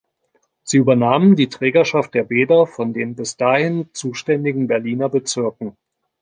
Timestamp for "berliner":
4.65-5.09